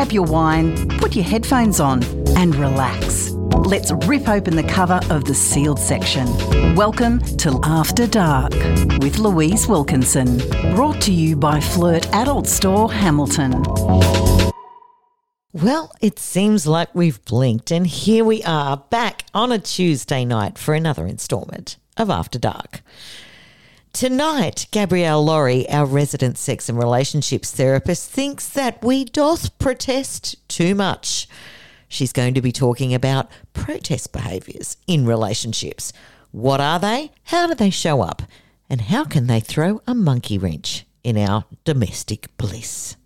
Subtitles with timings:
[0.00, 2.02] grab your wine, put your headphones on,
[2.34, 3.32] and relax.
[3.66, 6.26] Let's rip open the cover of the sealed section.
[6.74, 8.54] Welcome to After Dark
[9.02, 10.38] with Louise Wilkinson.
[10.74, 13.62] Brought to you by Flirt Adult Store Hamilton.
[15.52, 20.56] Well, it seems like we've blinked, and here we are back on a Tuesday night
[20.56, 22.80] for another instalment of After Dark.
[23.92, 30.76] Tonight, Gabrielle Lawry, our resident sex and relationships therapist, thinks that we doth protest too
[30.76, 31.28] much.
[31.88, 35.92] She's going to be talking about protest behaviours in relationships.
[36.30, 37.10] What are they?
[37.24, 38.22] How do they show up?
[38.70, 42.96] And how can they throw a monkey wrench in our domestic bliss?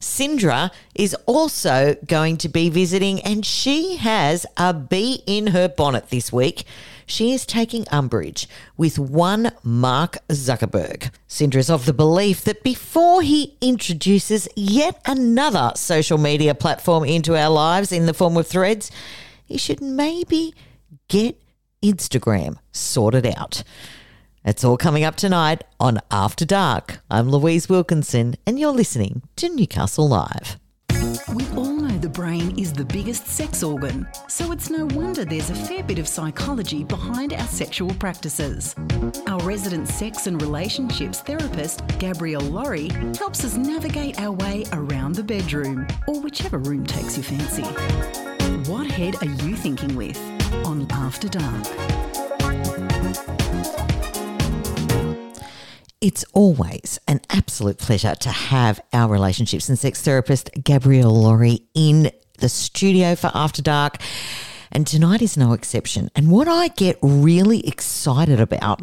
[0.00, 6.08] Cindra is also going to be visiting, and she has a bee in her bonnet
[6.08, 6.64] this week.
[7.10, 8.46] She is taking umbrage
[8.76, 11.10] with one Mark Zuckerberg.
[11.28, 17.36] Cindra is of the belief that before he introduces yet another social media platform into
[17.36, 18.92] our lives in the form of threads,
[19.44, 20.54] he should maybe
[21.08, 21.36] get
[21.82, 23.64] Instagram sorted out.
[24.44, 27.00] It's all coming up tonight on After Dark.
[27.10, 30.59] I'm Louise Wilkinson, and you're listening to Newcastle Live.
[32.80, 37.34] The biggest sex organ, so it's no wonder there's a fair bit of psychology behind
[37.34, 38.74] our sexual practices.
[39.26, 45.22] Our resident sex and relationships therapist, Gabrielle Lawry, helps us navigate our way around the
[45.22, 47.64] bedroom, or whichever room takes your fancy.
[48.70, 50.18] What head are you thinking with
[50.64, 51.66] on After Dark?
[56.00, 62.10] It's always an absolute pleasure to have our relationships and sex therapist, Gabrielle Lawry, in
[62.40, 63.98] the studio for After Dark.
[64.72, 66.10] And tonight is no exception.
[66.14, 68.82] And what I get really excited about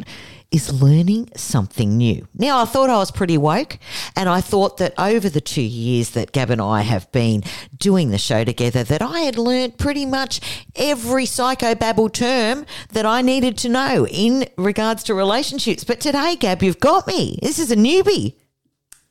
[0.50, 2.26] is learning something new.
[2.34, 3.78] Now, I thought I was pretty woke,
[4.16, 7.42] and I thought that over the two years that Gab and I have been
[7.76, 10.40] doing the show together, that I had learned pretty much
[10.74, 15.84] every psychobabble term that I needed to know in regards to relationships.
[15.84, 17.38] But today, Gab, you've got me.
[17.42, 18.34] This is a newbie.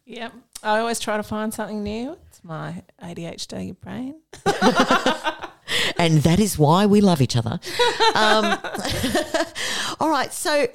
[0.05, 0.33] Yep.
[0.63, 2.17] I always try to find something new.
[2.47, 4.21] My ADHD brain.
[5.97, 7.59] and that is why we love each other.
[8.15, 8.57] Um,
[9.99, 10.67] all right, so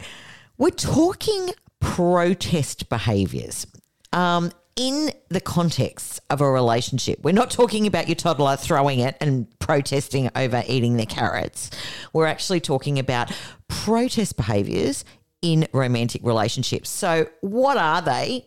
[0.58, 1.48] we're talking
[1.80, 3.66] protest behaviours.
[4.12, 9.16] Um, in the context of a relationship, we're not talking about your toddler throwing it
[9.22, 11.70] and protesting over eating their carrots.
[12.12, 13.32] We're actually talking about
[13.68, 15.06] protest behaviours
[15.40, 16.90] in romantic relationships.
[16.90, 18.46] So, what are they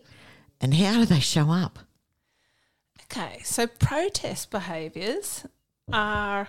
[0.60, 1.80] and how do they show up?
[3.10, 5.46] Okay, so protest behaviours
[5.92, 6.48] are,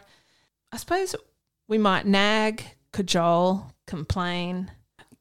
[0.71, 1.15] I suppose,
[1.67, 4.71] we might nag, cajole, complain,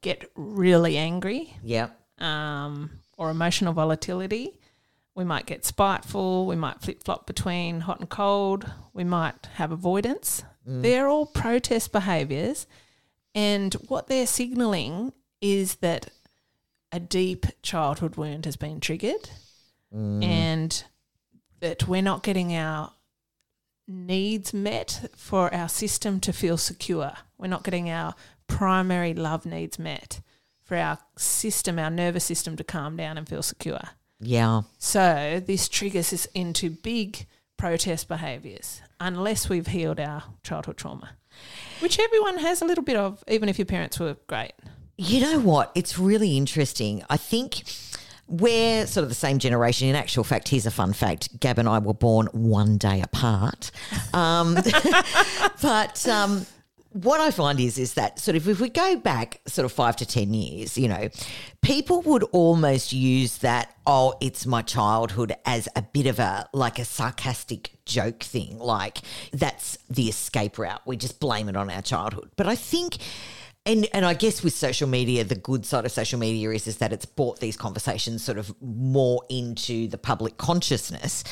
[0.01, 1.89] get really angry, Yeah.
[2.17, 4.59] um, or emotional volatility.
[5.15, 6.45] We might get spiteful.
[6.45, 8.71] We might flip flop between hot and cold.
[8.93, 10.43] We might have avoidance.
[10.65, 12.67] They're all protest behaviours.
[13.33, 16.09] And what they're signalling is that
[16.91, 19.29] a deep childhood wound has been triggered
[19.91, 20.83] and
[21.59, 22.93] that we're not getting our
[23.87, 27.13] needs met for our system to feel secure.
[27.37, 28.15] We're not getting our
[28.47, 30.21] primary love needs met
[30.63, 33.81] for our system, our nervous system to calm down and feel secure.
[34.19, 34.63] Yeah.
[34.77, 37.25] So this triggers us into big
[37.57, 41.11] protest behaviours unless we've healed our childhood trauma,
[41.79, 44.53] which everyone has a little bit of, even if your parents were great.
[44.97, 45.71] You know what?
[45.75, 47.03] It's really interesting.
[47.09, 47.63] I think
[48.27, 49.87] we're sort of the same generation.
[49.87, 53.71] In actual fact, here's a fun fact Gab and I were born one day apart.
[54.13, 54.55] Um,
[55.61, 56.07] but.
[56.07, 56.45] Um,
[57.03, 59.95] what I find is is that sort of if we go back sort of five
[59.97, 61.09] to ten years, you know,
[61.61, 66.79] people would almost use that oh it's my childhood as a bit of a like
[66.79, 68.99] a sarcastic joke thing, like
[69.31, 70.81] that's the escape route.
[70.85, 72.31] We just blame it on our childhood.
[72.35, 72.97] But I think
[73.67, 76.77] and and I guess with social media, the good side of social media is is
[76.77, 81.23] that it's brought these conversations sort of more into the public consciousness.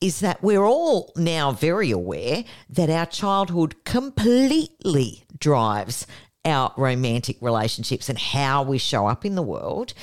[0.00, 6.06] Is that we're all now very aware that our childhood completely drives
[6.44, 9.94] our romantic relationships and how we show up in the world.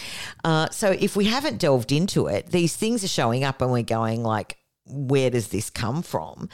[0.46, 3.84] Uh, so if we haven't delved into it, these things are showing up and we're
[3.84, 6.50] going like, where does this come from?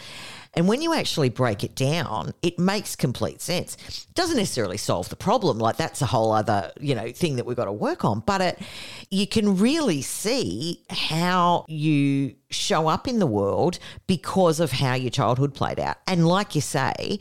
[0.55, 3.75] And when you actually break it down, it makes complete sense.
[3.87, 5.59] It doesn't necessarily solve the problem.
[5.59, 8.21] Like that's a whole other, you know, thing that we've got to work on.
[8.21, 8.61] But it
[9.09, 15.11] you can really see how you show up in the world because of how your
[15.11, 15.97] childhood played out.
[16.07, 17.19] And like you say,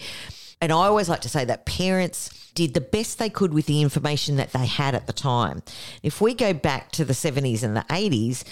[0.60, 3.82] and I always like to say that parents did the best they could with the
[3.82, 5.62] information that they had at the time.
[6.02, 8.44] If we go back to the 70s and the 80s,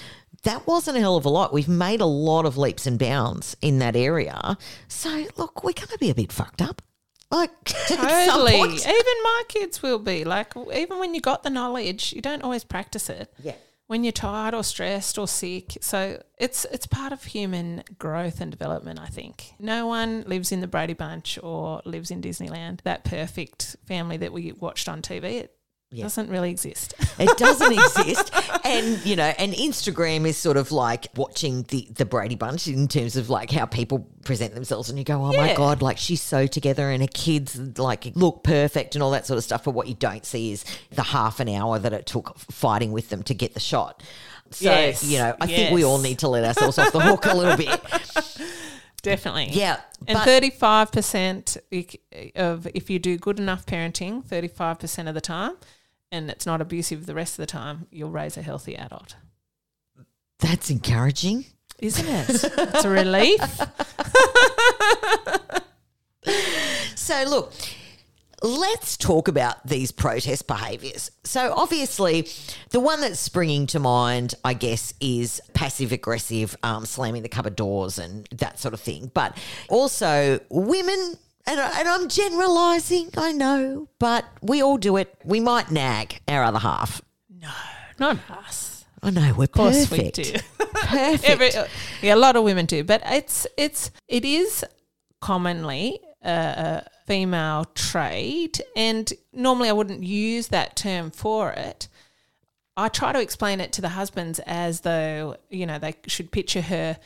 [0.43, 1.53] that wasn't a hell of a lot.
[1.53, 4.57] We've made a lot of leaps and bounds in that area.
[4.89, 6.83] So, look, we're going to be a bit fucked up.
[7.31, 8.57] Like, Totally.
[8.57, 8.77] Even
[9.25, 10.25] my kids will be.
[10.25, 13.33] Like, even when you got the knowledge, you don't always practice it.
[13.43, 13.55] Yeah.
[13.87, 15.77] When you're tired or stressed or sick.
[15.81, 19.53] So it's it's part of human growth and development, I think.
[19.59, 22.81] No one lives in the Brady Bunch or lives in Disneyland.
[22.83, 25.57] That perfect family that we watched on TV, it
[25.93, 26.05] Yeah.
[26.05, 26.95] doesn't really exist.
[27.19, 28.33] It doesn't exist.
[28.65, 32.89] And, you know, and Instagram is sort of like watching the, the Brady Bunch in
[32.89, 34.89] terms of like how people present themselves.
[34.89, 38.43] And you go, oh my God, like she's so together and her kids like look
[38.43, 39.65] perfect and all that sort of stuff.
[39.65, 43.11] But what you don't see is the half an hour that it took fighting with
[43.11, 44.03] them to get the shot.
[44.51, 45.05] So, Yes.
[45.05, 47.57] you know, I think we all need to let ourselves off the hook a little
[47.57, 47.81] bit.
[49.03, 49.49] Definitely.
[49.51, 49.81] Yeah.
[50.07, 51.57] And but- thirty five percent
[52.37, 55.55] of if you do good enough parenting, thirty five percent of the time,
[56.13, 59.17] and it's not abusive the rest of the time, you'll raise a healthy adult.
[60.39, 61.47] that's encouraging.
[61.81, 62.27] Isn't it?
[62.29, 63.41] it's a relief.
[66.95, 67.53] So, look,
[68.43, 71.11] let's talk about these protest behaviours.
[71.25, 72.29] So, obviously,
[72.71, 77.57] the one that's springing to mind, I guess, is passive aggressive, um, slamming the cupboard
[77.57, 79.11] doors and that sort of thing.
[79.13, 79.37] But
[79.69, 81.17] also, women.
[81.47, 85.15] And, I- and I'm generalising, I know, but we all do it.
[85.25, 87.03] We might nag our other half.
[87.29, 87.51] No,
[87.99, 88.85] not us.
[89.03, 90.19] I know we're Of course perfect.
[90.19, 90.39] we do.
[90.83, 91.25] Perfect.
[91.25, 91.51] Every,
[92.03, 94.65] yeah, a lot of women do, but it's it's it is
[95.21, 101.89] commonly a, a female trait, and normally I wouldn't use that term for it.
[102.77, 106.63] I try to explain it to the husbands as though you know they should picture
[106.63, 106.99] her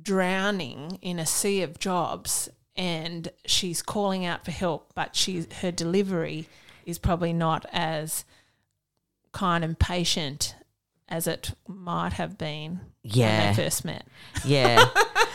[0.00, 5.70] drowning in a sea of jobs, and she's calling out for help, but she's her
[5.70, 6.48] delivery
[6.86, 8.24] is probably not as
[9.32, 10.54] kind and patient
[11.08, 13.46] as it might have been Yeah.
[13.46, 14.06] when they first met.
[14.44, 14.84] Yeah.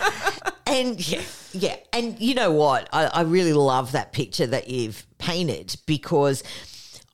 [0.68, 1.22] and yeah,
[1.54, 1.76] yeah.
[1.94, 2.90] And you know what?
[2.92, 6.44] I, I really love that picture that you've painted because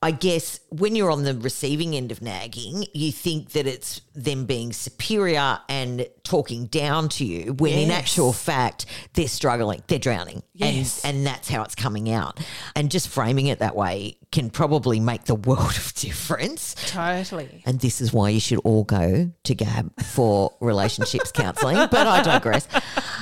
[0.04, 4.46] I guess when you're on the receiving end of nagging, you think that it's them
[4.46, 10.44] being superior and talking down to you when in actual fact they're struggling, they're drowning.
[10.54, 11.04] Yes.
[11.04, 12.40] And and that's how it's coming out.
[12.76, 16.76] And just framing it that way can probably make the world of difference.
[16.88, 17.64] Totally.
[17.66, 21.76] And this is why you should all go to Gab for relationships counselling.
[21.76, 22.68] But I digress.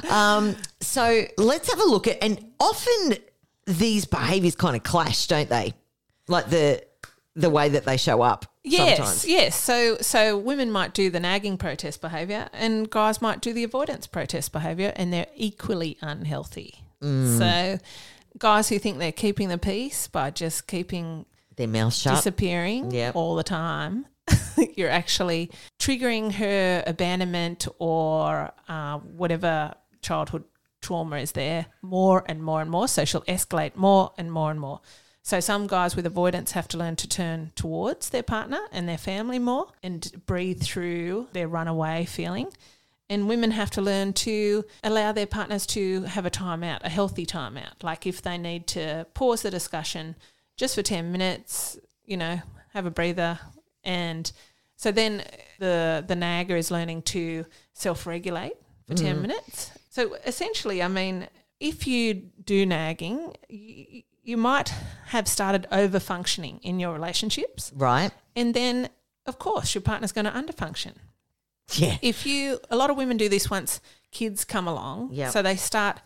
[0.09, 3.17] Um, so let's have a look at, and often
[3.67, 5.73] these behaviours kind of clash, don't they?
[6.31, 6.83] Like the
[7.35, 8.45] the way that they show up.
[8.63, 9.25] Yes, sometimes.
[9.27, 9.55] yes.
[9.55, 14.05] So so women might do the nagging protest behaviour and guys might do the avoidance
[14.07, 16.83] protest behaviour and they're equally unhealthy.
[17.01, 17.37] Mm.
[17.37, 17.79] So
[18.37, 21.25] guys who think they're keeping the peace by just keeping
[21.55, 22.15] Their mouth shut.
[22.17, 23.15] disappearing Yep.
[23.15, 24.05] all the time,
[24.77, 30.43] you're actually triggering her abandonment or uh, whatever childhood
[30.81, 32.87] trauma is there more and more and more.
[32.87, 34.81] So she'll escalate more and more and more.
[35.23, 38.97] So some guys with avoidance have to learn to turn towards their partner and their
[38.97, 42.47] family more and breathe through their runaway feeling.
[43.09, 47.25] And women have to learn to allow their partners to have a timeout, a healthy
[47.25, 47.83] timeout.
[47.83, 50.15] Like if they need to pause the discussion
[50.55, 52.41] just for 10 minutes, you know,
[52.73, 53.37] have a breather.
[53.83, 54.31] And
[54.75, 55.23] so then
[55.59, 58.53] the, the nagger is learning to self regulate
[58.87, 59.21] for 10 mm-hmm.
[59.21, 59.71] minutes.
[59.89, 61.27] So essentially, I mean,
[61.59, 64.69] if you do nagging, you, you might
[65.07, 67.71] have started over functioning in your relationships.
[67.75, 68.11] right?
[68.35, 68.89] And then,
[69.25, 70.93] of course, your partner's going to underfunction
[71.73, 71.97] Yeah.
[72.01, 73.79] if you a lot of women do this once
[74.11, 75.31] kids come along Yep.
[75.31, 76.01] so they start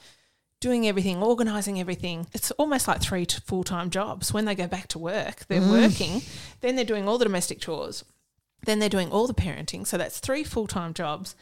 [0.61, 4.87] doing everything organizing everything it's almost like three to full-time jobs when they go back
[4.89, 5.71] to work they're mm.
[5.81, 6.21] working
[6.61, 8.03] then they're doing all the domestic chores
[8.65, 11.35] then they're doing all the parenting so that's three full-time jobs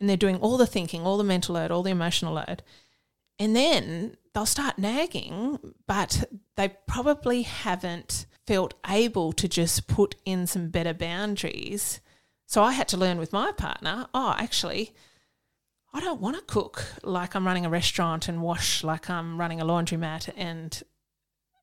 [0.00, 2.62] and they're doing all the thinking all the mental load all the emotional load
[3.38, 6.24] and then they'll start nagging, but
[6.56, 12.00] they probably haven't felt able to just put in some better boundaries.
[12.46, 14.94] So I had to learn with my partner oh, actually,
[15.92, 19.60] I don't want to cook like I'm running a restaurant and wash like I'm running
[19.60, 20.82] a laundromat and,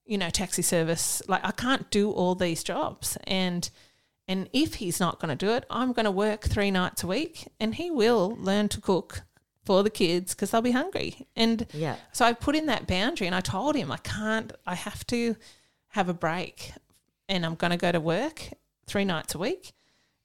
[0.06, 1.22] you know, taxi service.
[1.28, 3.18] Like I can't do all these jobs.
[3.26, 3.70] And
[4.28, 7.08] and if he's not going to do it, I'm going to work three nights a
[7.08, 9.22] week and he will learn to cook
[9.64, 11.28] for the kids because they'll be hungry.
[11.36, 11.96] And Yeah.
[12.12, 15.36] so I put in that boundary and I told him I can't, I have to
[15.90, 16.74] have a break
[17.30, 18.50] and I'm going to go to work
[18.86, 19.72] three nights a week.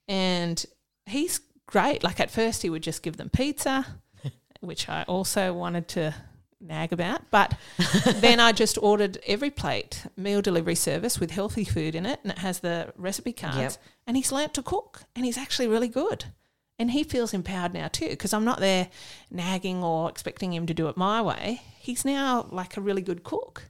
[0.08, 0.64] And
[1.06, 2.02] he's great.
[2.02, 3.86] Like at first, he would just give them pizza,
[4.60, 6.14] which I also wanted to
[6.60, 7.30] nag about.
[7.30, 7.54] But
[8.16, 12.38] then I just ordered EveryPlate meal delivery service with healthy food in it and it
[12.38, 13.56] has the recipe cards.
[13.58, 13.72] Yep.
[14.08, 16.24] And he's learnt to cook and he's actually really good.
[16.78, 18.88] And he feels empowered now too because I'm not there
[19.30, 21.62] nagging or expecting him to do it my way.
[21.78, 23.64] He's now like a really good cook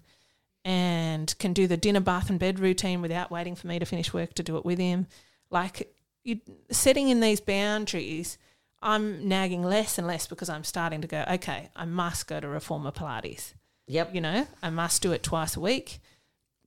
[0.65, 4.13] and can do the dinner, bath, and bed routine without waiting for me to finish
[4.13, 5.07] work to do it with him.
[5.51, 8.37] Like you setting in these boundaries,
[8.83, 12.47] I'm nagging less and less because I'm starting to go, okay, I must go to
[12.47, 13.55] reformer Pilates.
[13.87, 14.15] Yep.
[14.15, 16.01] You know, I must do it twice a week.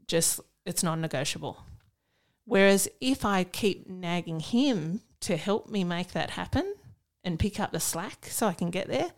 [0.08, 1.64] Just it's non negotiable.
[2.46, 6.76] Whereas if I keep nagging him to help me make that happen
[7.24, 9.12] and pick up the slack so I can get there,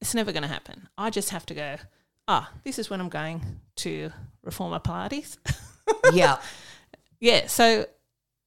[0.00, 0.88] it's never going to happen.
[0.96, 1.76] I just have to go,
[2.26, 4.10] ah, this is when I'm going to
[4.42, 5.38] reformer Pilates.
[6.12, 6.38] Yeah.
[7.18, 7.46] yeah.
[7.46, 7.86] So,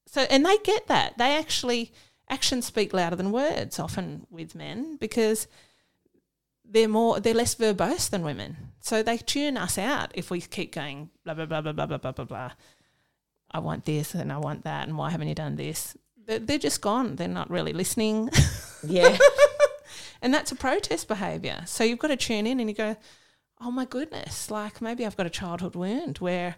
[0.05, 1.17] so, and they get that.
[1.17, 1.91] They actually,
[2.29, 5.47] actions speak louder than words often with men because
[6.63, 8.57] they're more, they're less verbose than women.
[8.79, 11.97] So they tune us out if we keep going blah, blah, blah, blah, blah, blah,
[11.97, 12.51] blah, blah, blah.
[13.51, 14.87] I want this and I want that.
[14.87, 15.97] And why haven't you done this?
[16.25, 17.15] They're, they're just gone.
[17.15, 18.29] They're not really listening.
[18.83, 19.17] Yeah.
[20.21, 21.63] And that's a protest behaviour.
[21.65, 22.95] So you've got to tune in and you go,
[23.59, 26.55] oh my goodness, like maybe I've got a childhood wound where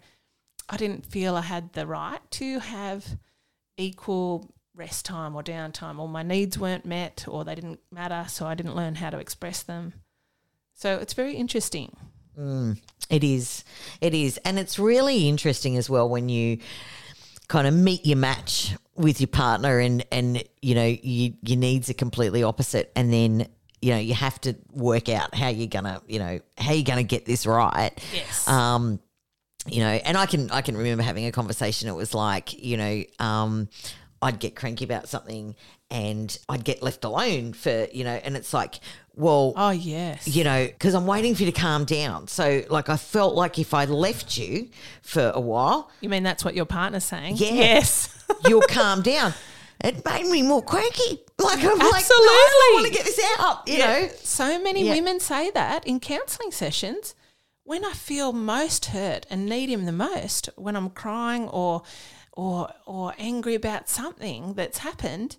[0.69, 3.17] I didn't feel I had the right to have
[3.77, 8.45] equal rest time or downtime, or my needs weren't met, or they didn't matter, so
[8.45, 9.93] I didn't learn how to express them.
[10.73, 11.95] So it's very interesting.
[13.09, 13.63] It is.
[14.01, 14.37] It is.
[14.45, 16.59] And it's really interesting as well when you
[17.47, 21.89] kind of meet your match with your partner and and you know you, your needs
[21.89, 23.47] are completely opposite and then
[23.81, 27.03] you know you have to work out how you're gonna you know how you're gonna
[27.03, 28.47] get this right Yes.
[28.47, 28.99] um
[29.67, 32.77] you know and i can i can remember having a conversation it was like you
[32.77, 33.67] know um
[34.21, 35.55] i'd get cranky about something
[35.89, 38.79] and i'd get left alone for you know and it's like
[39.15, 40.27] well oh, yes.
[40.27, 42.27] you know, because I'm waiting for you to calm down.
[42.27, 44.69] So, like, I felt like if I left you
[45.01, 47.37] for a while, You mean that's what your partner's saying?
[47.37, 47.51] Yeah.
[47.51, 48.09] Yes.
[48.47, 49.33] you'll calm down.
[49.83, 51.21] It made me more cranky.
[51.37, 54.07] Like, I'm like, no, I want to get this out, you know?
[54.21, 54.93] So many Yeah.
[54.93, 57.15] women say that in counselling sessions.
[57.65, 61.83] When I feel most hurt and need him the most, when I'm crying or
[62.33, 65.37] or or angry about something that's happened,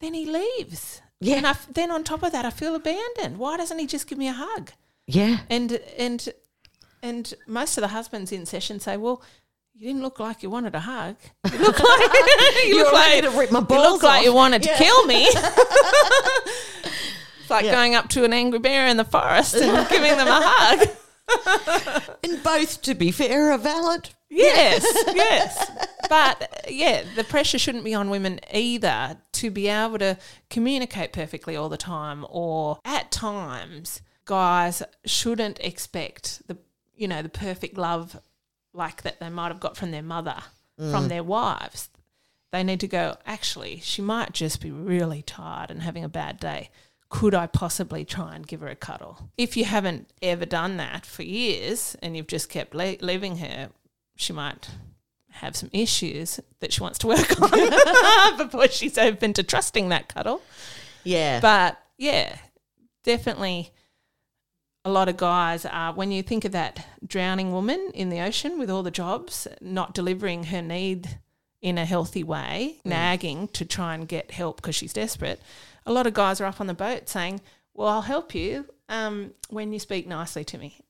[0.00, 1.02] then he leaves.
[1.20, 1.36] Yeah.
[1.36, 3.38] And I, then on top of that, I feel abandoned.
[3.38, 4.72] Why doesn't he just give me a hug?
[5.06, 5.38] Yeah.
[5.50, 6.28] And and
[7.02, 9.22] and most of the husbands in session say, "Well,
[9.74, 11.16] you didn't look like you wanted a hug.
[11.52, 12.00] You look like
[12.66, 15.04] you You're look like to rip my you balls look like you wanted to kill
[15.06, 15.24] me."
[17.40, 17.72] it's like Yeah.
[17.72, 20.88] going up to an angry bear in the forest and giving them a hug.
[22.24, 24.10] And both, to be fair, are valid.
[24.30, 25.70] Yes, yes.
[26.08, 30.18] But yeah, the pressure shouldn't be on women either to be able to
[30.50, 36.58] communicate perfectly all the time or at times guys shouldn't expect the
[36.98, 38.20] you know, the perfect love
[38.74, 40.36] like that they might have got from their mother,
[40.76, 41.08] from mm.
[41.08, 41.88] their wives.
[42.50, 46.40] They need to go, actually, she might just be really tired and having a bad
[46.40, 46.70] day.
[47.08, 49.30] Could I possibly try and give her a cuddle?
[49.38, 53.70] If you haven't ever done that for years and you've just kept le- leaving her,
[54.18, 54.68] she might
[55.30, 60.08] have some issues that she wants to work on before she's open to trusting that
[60.08, 60.42] cuddle.
[61.04, 61.38] Yeah.
[61.40, 62.36] But yeah,
[63.04, 63.72] definitely
[64.84, 68.58] a lot of guys are, when you think of that drowning woman in the ocean
[68.58, 71.20] with all the jobs, not delivering her need
[71.62, 75.40] in a healthy way, nagging to try and get help because she's desperate,
[75.86, 77.40] a lot of guys are up on the boat saying,
[77.74, 80.80] Well, I'll help you um, when you speak nicely to me.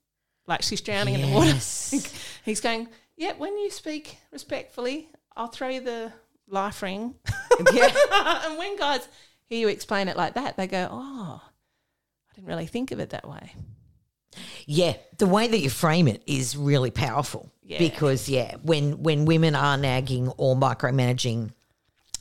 [0.46, 1.52] Like she's drowning in the water.
[2.44, 6.12] He's going, Yeah, when you speak respectfully, I'll throw you the
[6.46, 7.16] life ring.
[7.72, 7.92] yeah.
[8.44, 9.06] and when guys
[9.44, 13.10] hear you explain it like that, they go, "Oh, I didn't really think of it
[13.10, 13.54] that way."
[14.66, 17.52] Yeah, the way that you frame it is really powerful.
[17.64, 17.80] Yeah.
[17.80, 21.50] Because yeah, when when women are nagging or micromanaging,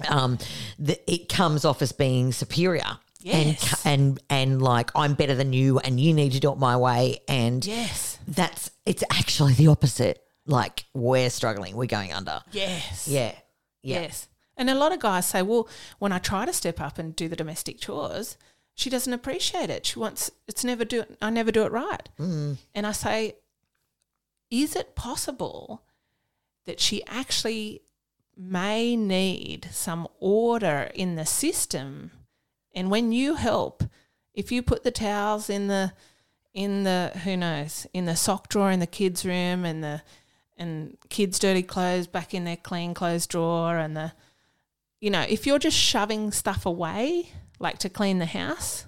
[0.09, 0.39] um,
[0.79, 2.97] the, it comes off as being superior.
[3.19, 3.85] Yes.
[3.85, 6.75] And, and and like I'm better than you, and you need to do it my
[6.75, 7.19] way.
[7.27, 10.23] And Yes, that's it's actually the opposite.
[10.47, 12.41] Like we're struggling, we're going under.
[12.51, 13.33] yes, Yeah,
[13.83, 14.27] yeah, yes.
[14.55, 17.27] And a lot of guys say, "Well, when I try to step up and do
[17.27, 18.37] the domestic chores,
[18.73, 19.85] she doesn't appreciate it.
[19.85, 22.57] She wants it's never do I never do it right." Mm.
[22.73, 23.35] And I say,
[24.49, 25.83] "Is it possible
[26.65, 27.81] that she actually
[28.35, 32.11] may need some order in the system?"
[32.73, 33.83] And when you help,
[34.33, 35.93] if you put the towels in the
[36.53, 40.01] in the who knows in the sock drawer in the kids' room and the
[40.57, 44.11] and kids' dirty clothes back in their clean clothes drawer and the
[44.99, 48.85] you know if you're just shoving stuff away like to clean the house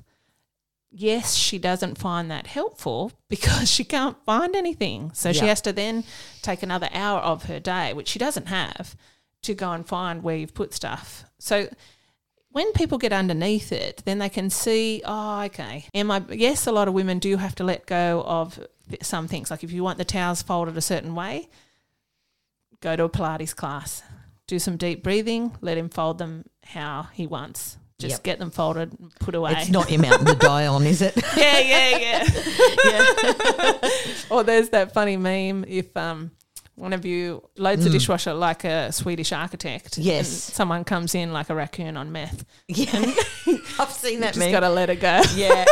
[0.92, 5.72] yes she doesn't find that helpful because she can't find anything so she has to
[5.72, 6.04] then
[6.42, 8.96] take another hour of her day which she doesn't have
[9.42, 11.70] to go and find where you've put stuff so
[12.52, 15.86] when people get underneath it, then they can see, oh, okay.
[15.94, 16.24] Am I?
[16.30, 18.60] Yes, a lot of women do have to let go of
[19.01, 19.50] some things.
[19.51, 21.50] Like if you want the towels folded a certain way,
[22.81, 24.03] go to a Pilates class,
[24.48, 27.77] do some deep breathing, let him fold them how he wants.
[28.00, 28.24] Just Yep.
[28.24, 29.51] get them folded, and put away.
[29.58, 31.13] It's not your mountain to die on, is it?
[31.38, 32.24] yeah, yeah,
[32.86, 33.79] yeah.
[34.29, 36.31] or there's that funny meme if um
[36.75, 40.00] one of you loads the dishwasher like a Swedish architect.
[40.00, 40.05] Mm.
[40.05, 40.48] Yes.
[40.48, 42.46] And someone comes in like a raccoon on meth.
[42.69, 42.88] Yeah,
[43.77, 44.51] I've seen that meme, Just meme.
[44.51, 45.22] gotta let it go.
[45.36, 45.65] yeah,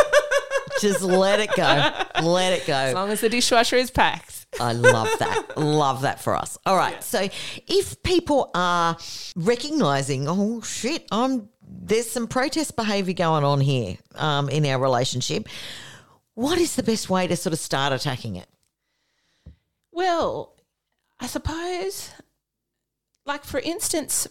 [0.80, 1.90] just let it go.
[2.22, 2.74] Let it go.
[2.74, 4.46] As long as the dishwasher is packed.
[4.60, 5.56] I love that.
[5.58, 6.56] Love that for us.
[6.64, 7.02] All right.
[7.04, 7.28] So
[7.66, 8.96] if people are
[9.36, 15.48] recognizing, oh shit, I'm there's some protest behavior going on here um, in our relationship.
[16.34, 18.46] What is the best way to sort of start attacking it?
[19.92, 20.54] Well,
[21.20, 22.10] I suppose
[23.26, 24.26] like for instance,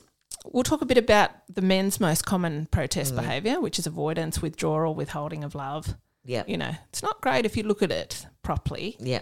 [0.45, 3.17] we'll talk a bit about the men's most common protest Mm.
[3.17, 5.95] behavior, which is avoidance, withdrawal, withholding of love.
[6.27, 6.43] Yeah.
[6.45, 8.97] You know, it's not great if you look at it properly.
[8.99, 9.21] Yeah.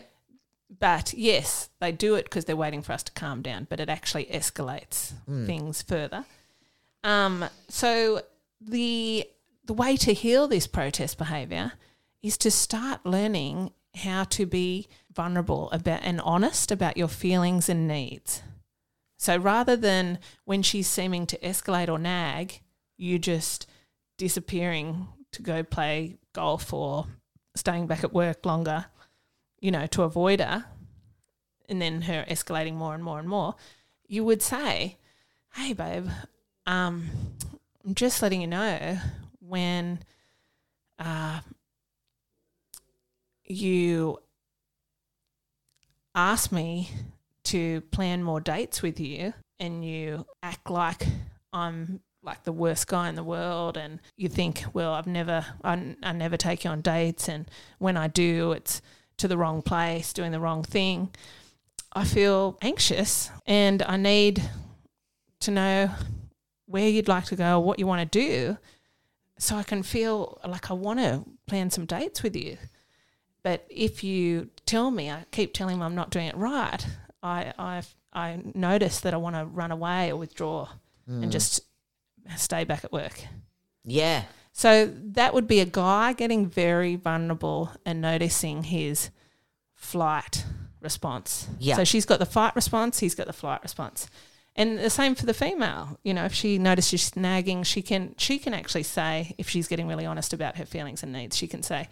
[0.80, 3.88] But yes, they do it because they're waiting for us to calm down, but it
[3.88, 5.14] actually escalates
[5.46, 6.26] things further.
[7.04, 8.24] Um, so
[8.60, 9.30] the
[9.64, 11.74] the way to heal this protest behavior
[12.22, 17.88] is to start learning how to be vulnerable about and honest about your feelings and
[17.88, 18.42] needs.
[19.18, 22.62] So rather than when she's seeming to escalate or nag,
[22.98, 23.68] you just
[24.18, 27.06] disappearing to go play golf or
[27.56, 28.86] staying back at work longer,
[29.60, 30.66] you know, to avoid her,
[31.68, 33.56] and then her escalating more and more and more,
[34.08, 34.98] you would say,
[35.54, 36.08] "Hey, babe,
[36.66, 37.10] um,
[37.84, 39.00] I'm just letting you know
[39.40, 40.00] when
[41.00, 41.42] uh,
[43.44, 44.20] you
[46.14, 46.90] ask me
[47.44, 51.06] to plan more dates with you, and you act like
[51.52, 55.96] I'm." Like the worst guy in the world, and you think, well, I've never, I,
[56.02, 58.82] I never take you on dates, and when I do, it's
[59.18, 61.12] to the wrong place, doing the wrong thing.
[61.94, 64.44] I feel anxious and I need
[65.40, 65.90] to know
[66.66, 68.58] where you'd like to go, what you want to do,
[69.38, 72.58] so I can feel like I want to plan some dates with you.
[73.44, 76.86] But if you tell me, I keep telling them I'm not doing it right,
[77.22, 80.68] I, I, I notice that I want to run away or withdraw
[81.08, 81.30] and hmm.
[81.30, 81.62] just
[82.38, 83.14] stay back at work.
[83.84, 84.24] Yeah.
[84.52, 89.10] So that would be a guy getting very vulnerable and noticing his
[89.74, 90.46] flight
[90.82, 91.48] response.
[91.60, 91.76] Yeah.
[91.76, 94.10] So she's got the fight response, he's got the flight response.
[94.56, 96.00] And the same for the female.
[96.04, 99.68] You know, if she notices she's nagging, she can she can actually say, if she's
[99.68, 101.90] getting really honest about her feelings and needs, she can say,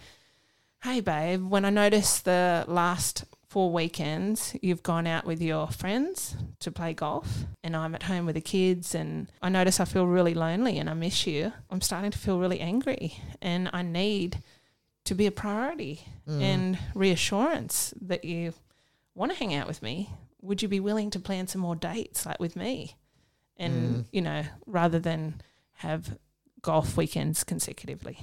[0.82, 6.34] Hey babe, when I noticed the last four weekends you've gone out with your friends
[6.58, 10.08] to play golf and I'm at home with the kids and I notice I feel
[10.08, 14.42] really lonely and I miss you, I'm starting to feel really angry and I need
[15.04, 16.42] to be a priority mm.
[16.42, 18.54] and reassurance that you
[19.14, 20.10] want to hang out with me.
[20.42, 22.96] Would you be willing to plan some more dates like with me?
[23.56, 24.04] And, mm.
[24.10, 25.40] you know, rather than
[25.74, 26.18] have
[26.60, 28.18] golf weekends consecutively.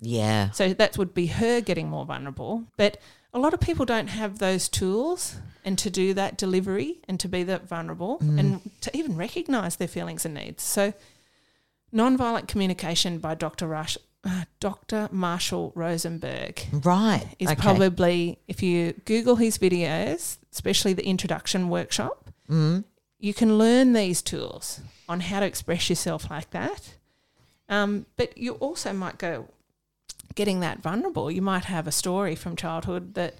[0.00, 0.50] Yeah.
[0.50, 2.64] So that would be her getting more vulnerable.
[2.76, 2.98] But
[3.34, 7.28] a lot of people don't have those tools and to do that delivery and to
[7.28, 10.62] be that vulnerable and to even recognize their feelings and needs.
[10.62, 10.92] So
[11.92, 13.66] nonviolent communication by Dr.
[13.66, 15.08] Rush, uh, Dr.
[15.10, 17.26] Marshall Rosenberg Right.
[17.38, 17.60] is okay.
[17.60, 24.80] probably if you Google his videos, especially the introduction workshop, you can learn these tools
[25.08, 26.94] on how to express yourself like that.
[27.68, 29.48] Um, but you also might go
[30.34, 31.30] getting that vulnerable.
[31.30, 33.36] You might have a story from childhood that,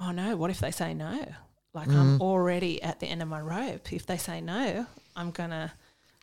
[0.00, 1.26] oh no, what if they say no?
[1.74, 3.92] Like I'm already at the end of my rope.
[3.92, 5.72] If they say no, I'm gonna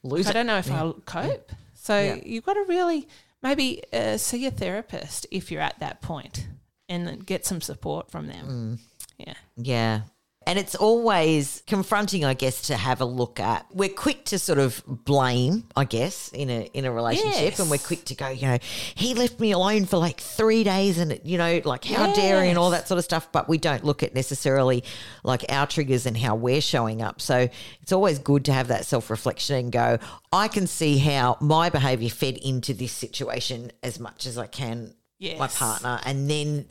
[0.03, 1.51] Lose I don't know if I'll cope.
[1.73, 2.15] So Yeah.
[2.23, 3.07] you've got to really
[3.41, 6.47] maybe uh, see a therapist if you're at that point
[6.87, 8.79] and get some support from them.
[9.17, 9.33] Yeah.
[9.57, 10.01] Yeah.
[10.49, 13.67] And it's always confronting, I guess, to have a look at.
[13.71, 17.59] We're quick to sort of blame, I guess, in a in a relationship, Yes.
[17.59, 18.57] and we're quick to go, you know,
[18.95, 22.49] he left me alone for like three days, and you know, like how dare he,
[22.49, 23.31] and all that sort of stuff.
[23.31, 24.83] But we don't look at necessarily
[25.23, 27.21] like our triggers and how we're showing up.
[27.21, 27.47] So
[27.83, 29.99] it's always good to have that self reflection and go,
[30.33, 34.95] I can see how my behaviour fed into this situation as much as I can
[35.37, 36.65] my partner, and then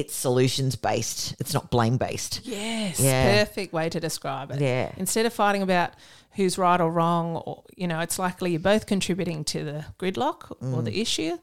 [0.00, 1.36] it's solutions based.
[1.38, 2.40] It's not blame based.
[2.44, 2.98] Yes.
[2.98, 3.44] Yeah.
[3.44, 4.60] Perfect way to describe it.
[4.60, 4.92] Yeah.
[4.96, 5.92] Instead of fighting about
[6.32, 10.50] who's right or wrong, or you know, it's likely you're both contributing to the gridlock
[10.50, 10.84] or mm.
[10.84, 11.38] the issue.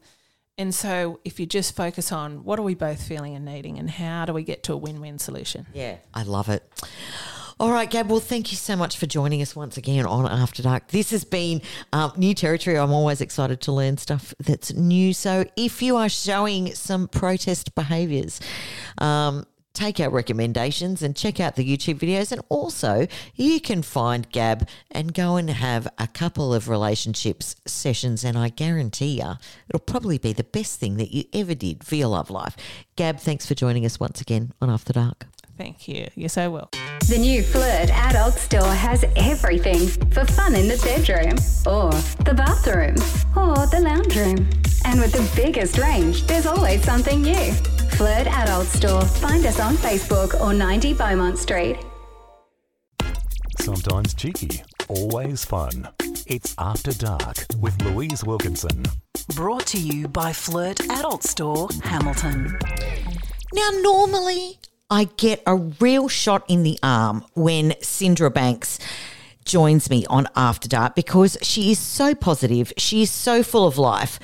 [0.58, 3.88] And so if you just focus on what are we both feeling and needing and
[3.88, 5.66] how do we get to a win-win solution?
[5.72, 5.98] Yeah.
[6.12, 6.64] I love it.
[7.60, 8.08] All right, Gab.
[8.08, 10.88] Well, thank you so much for joining us once again on After Dark.
[10.88, 11.60] This has been
[11.92, 12.78] um, new territory.
[12.78, 15.12] I'm always excited to learn stuff that's new.
[15.12, 18.40] So, if you are showing some protest behaviours,
[18.98, 22.30] um, take our recommendations and check out the YouTube videos.
[22.30, 28.22] And also, you can find Gab and go and have a couple of relationships sessions.
[28.22, 29.32] And I guarantee you,
[29.68, 32.56] it'll probably be the best thing that you ever did for your love life.
[32.94, 35.26] Gab, thanks for joining us once again on After Dark.
[35.58, 36.06] Thank you.
[36.14, 36.70] Yes, I will.
[37.08, 41.34] The new Flirt adult store has everything for fun in the bedroom,
[41.66, 41.90] or
[42.24, 42.94] the bathroom,
[43.36, 44.48] or the lounge room.
[44.84, 47.52] And with the biggest range, there's always something new.
[47.98, 49.02] Flirt Adult Store.
[49.02, 51.76] Find us on Facebook or 90 Beaumont Street.
[53.58, 55.88] Sometimes cheeky, always fun.
[56.26, 58.84] It's After Dark with Louise Wilkinson.
[59.34, 62.56] Brought to you by Flirt Adult Store, Hamilton.
[63.52, 64.58] Now, normally
[64.90, 68.78] I get a real shot in the arm when Cindra Banks
[69.44, 73.76] joins me on After Dark because she is so positive, she is so full of
[73.76, 74.18] life.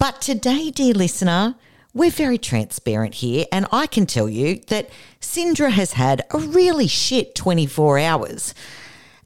[0.00, 1.54] But today, dear listener,
[1.92, 6.88] we're very transparent here, and I can tell you that Cindra has had a really
[6.88, 8.52] shit 24 hours.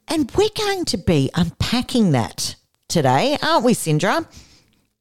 [0.07, 2.55] And we're going to be unpacking that
[2.87, 4.27] today, aren't we, Cindra?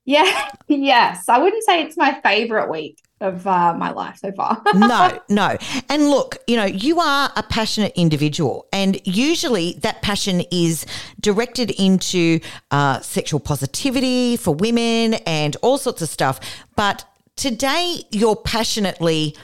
[0.07, 1.29] Yeah, yes.
[1.29, 4.63] I wouldn't say it's my favorite week of uh, my life so far.
[4.75, 5.57] no, no.
[5.89, 10.87] And look, you know, you are a passionate individual, and usually that passion is
[11.21, 16.41] directed into uh, sexual positivity for women and all sorts of stuff.
[16.77, 17.05] But
[17.37, 19.37] today you're passionately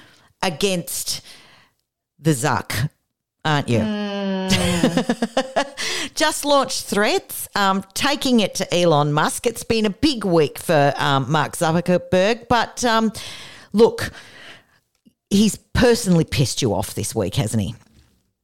[0.43, 1.23] against
[2.19, 2.91] the Zuck,
[3.45, 3.81] aren't you?
[3.81, 4.45] Mm.
[6.15, 9.47] Just launched Threads, um, taking it to Elon Musk.
[9.47, 13.13] It's been a big week for um, Mark Zuckerberg, but um,
[13.75, 14.11] look,
[15.29, 17.75] he's personally pissed you off this week, hasn't he?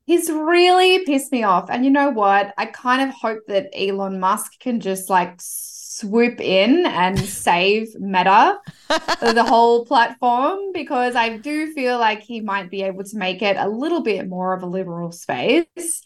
[0.04, 1.70] He's really pissed me off.
[1.70, 2.52] And you know what?
[2.58, 8.58] I kind of hope that Elon Musk can just like swoop in and save Meta,
[8.88, 13.56] the whole platform, because I do feel like he might be able to make it
[13.56, 16.02] a little bit more of a liberal space.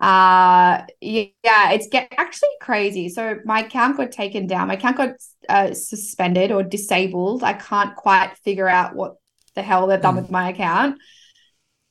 [0.00, 3.08] Uh, yeah, it's get actually crazy.
[3.08, 4.68] So my account got taken down.
[4.68, 5.10] My account got
[5.48, 7.42] uh, suspended or disabled.
[7.42, 9.16] I can't quite figure out what
[9.54, 10.22] the hell they've done mm.
[10.22, 10.98] with my account.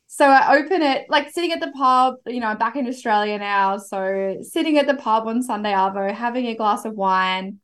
[0.08, 3.38] So I open it like sitting at the pub, you know, I'm back in Australia
[3.38, 3.78] now.
[3.78, 7.60] So sitting at the pub on Sunday Arvo, having a glass of wine.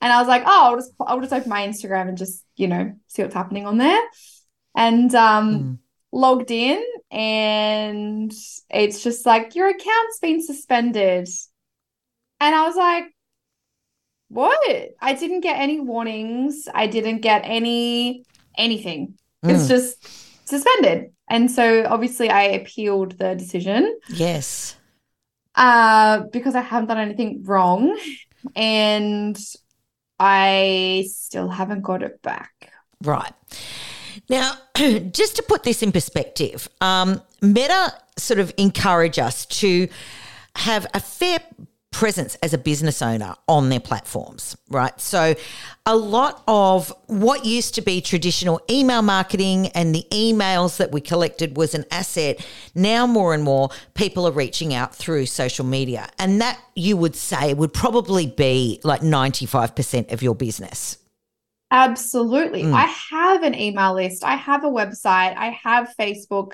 [0.00, 2.66] And I was like, oh, I'll just I'll just open my Instagram and just, you
[2.66, 4.00] know, see what's happening on there.
[4.74, 5.78] And um mm.
[6.12, 8.32] Logged in and
[8.70, 11.28] it's just like your account's been suspended.
[12.40, 13.04] And I was like,
[14.28, 14.90] what?
[15.00, 16.68] I didn't get any warnings.
[16.72, 18.24] I didn't get any
[18.56, 19.14] anything.
[19.44, 19.54] Mm.
[19.54, 21.12] It's just suspended.
[21.28, 23.98] And so obviously I appealed the decision.
[24.08, 24.76] Yes.
[25.54, 27.98] Uh, because I haven't done anything wrong.
[28.56, 29.38] And
[30.18, 32.72] I still haven't got it back.
[33.02, 33.32] Right.
[34.28, 34.54] Now,
[35.10, 39.88] just to put this in perspective, um, Meta sort of encourage us to
[40.56, 41.40] have a fair
[41.92, 44.98] presence as a business owner on their platforms, right?
[45.00, 45.34] So,
[45.84, 51.00] a lot of what used to be traditional email marketing and the emails that we
[51.00, 52.44] collected was an asset.
[52.74, 56.08] Now, more and more people are reaching out through social media.
[56.18, 60.98] And that you would say would probably be like 95% of your business.
[61.72, 62.64] Absolutely.
[62.64, 62.74] Mm.
[62.74, 66.52] I have an email list, I have a website, I have Facebook.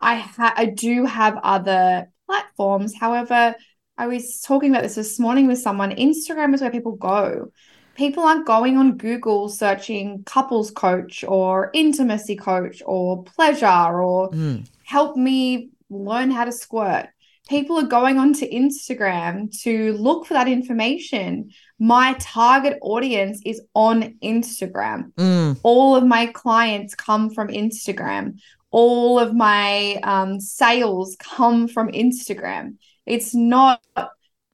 [0.00, 2.94] I ha- I do have other platforms.
[2.98, 3.54] However,
[3.98, 5.90] I was talking about this this morning with someone.
[5.90, 7.52] Instagram is where people go.
[7.96, 13.66] People aren't going on Google searching couples coach or intimacy coach or pleasure
[14.00, 14.66] or mm.
[14.84, 17.08] help me learn how to squirt.
[17.50, 21.50] People are going onto Instagram to look for that information.
[21.80, 25.12] My target audience is on Instagram.
[25.14, 25.58] Mm.
[25.64, 28.38] All of my clients come from Instagram.
[28.70, 32.76] All of my um, sales come from Instagram.
[33.04, 33.82] It's not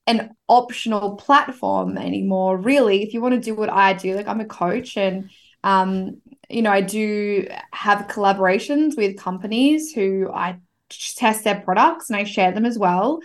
[0.07, 3.03] an optional platform anymore, really.
[3.03, 5.29] If you want to do what I do, like I'm a coach and
[5.63, 12.17] um, you know, I do have collaborations with companies who I test their products and
[12.17, 13.21] I share them as well.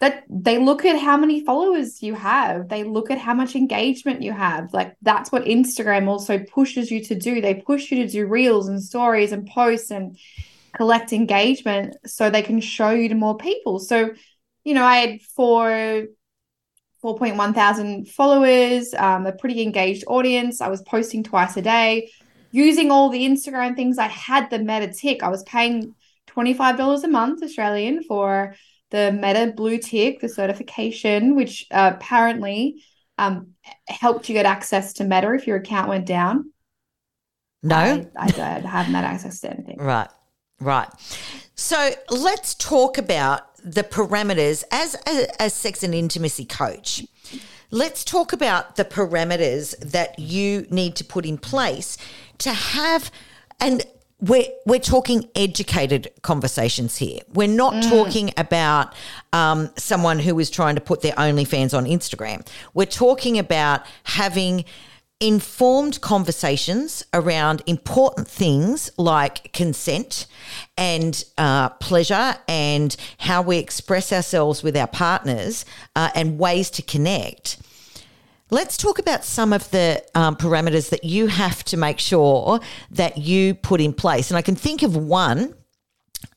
[0.00, 4.22] That they look at how many followers you have, they look at how much engagement
[4.22, 4.72] you have.
[4.72, 7.40] Like that's what Instagram also pushes you to do.
[7.40, 10.18] They push you to do reels and stories and posts and
[10.74, 13.78] collect engagement so they can show you to more people.
[13.78, 14.10] So,
[14.64, 16.06] you know, I had four
[17.02, 20.60] 4.1 thousand followers, um, a pretty engaged audience.
[20.60, 22.10] I was posting twice a day,
[22.52, 23.98] using all the Instagram things.
[23.98, 25.22] I had the meta tick.
[25.22, 25.94] I was paying
[26.34, 28.54] $25 a month Australian for
[28.90, 32.82] the Meta Blue Tick, the certification, which uh, apparently
[33.18, 33.48] um,
[33.88, 36.52] helped you get access to Meta if your account went down.
[37.62, 37.76] No?
[37.76, 39.78] I, I, I haven't had access to anything.
[39.78, 40.08] Right,
[40.60, 40.88] right.
[41.54, 47.04] So let's talk about the parameters as a, a sex and intimacy coach.
[47.70, 51.96] Let's talk about the parameters that you need to put in place
[52.38, 53.10] to have,
[53.60, 53.84] and
[54.22, 57.18] we're, we're talking educated conversations here.
[57.34, 58.94] We're not talking about
[59.32, 62.46] um, someone who is trying to put their OnlyFans on Instagram.
[62.72, 64.64] We're talking about having
[65.18, 70.26] informed conversations around important things like consent
[70.76, 75.64] and uh, pleasure and how we express ourselves with our partners
[75.96, 77.60] uh, and ways to connect.
[78.52, 82.60] Let's talk about some of the um, parameters that you have to make sure
[82.90, 84.30] that you put in place.
[84.30, 85.54] And I can think of one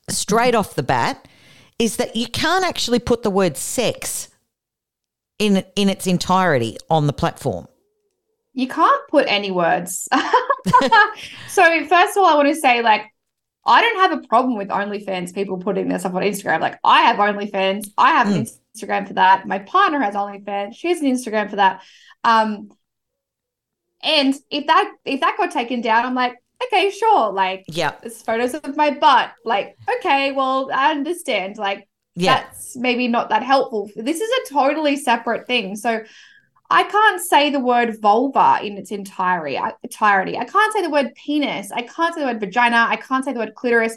[0.08, 1.28] straight off the bat
[1.78, 4.28] is that you can't actually put the word sex
[5.38, 7.68] in in its entirety on the platform.
[8.54, 10.08] You can't put any words.
[11.48, 13.12] so first of all, I want to say like
[13.66, 16.60] I don't have a problem with OnlyFans people putting their stuff on Instagram.
[16.60, 17.88] Like I have OnlyFans.
[17.98, 19.46] I have an Instagram for that.
[19.46, 20.76] My partner has OnlyFans.
[20.76, 21.82] She has an Instagram for that.
[22.26, 22.70] Um,
[24.02, 26.34] and if that if that got taken down, I'm like,
[26.64, 27.32] okay, sure.
[27.32, 27.92] Like, Yeah.
[28.02, 29.32] there's photos of my butt.
[29.44, 31.56] Like, okay, well, I understand.
[31.56, 32.34] Like, Yeah.
[32.34, 33.88] that's maybe not that helpful.
[33.96, 35.76] This is a totally separate thing.
[35.76, 36.02] So
[36.68, 39.58] I can't say the word vulva in its entirety.
[39.82, 40.36] Entirety.
[40.36, 41.70] I can't say the word penis.
[41.70, 42.86] I can't say the word vagina.
[42.88, 43.96] I can't say the word clitoris.